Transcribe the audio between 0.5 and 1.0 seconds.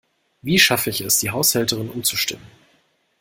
schaffe